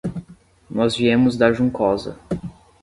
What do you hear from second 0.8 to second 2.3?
viemos da Juncosa.